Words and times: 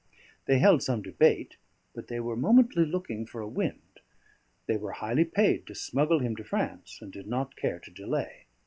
They 0.47 0.57
held 0.57 0.81
some 0.81 1.03
debate, 1.03 1.57
but 1.93 2.07
they 2.07 2.19
were 2.19 2.35
momently 2.35 2.85
looking 2.87 3.27
for 3.27 3.39
a 3.39 3.47
wind, 3.47 3.99
they 4.65 4.75
were 4.75 4.93
highly 4.93 5.25
paid 5.25 5.67
to 5.67 5.75
smuggle 5.75 6.17
him 6.21 6.35
to 6.37 6.43
France, 6.43 6.97
and 7.03 7.11
did 7.13 7.27
not 7.27 7.55
care 7.55 7.77
to 7.77 7.91
delay. 7.91 8.47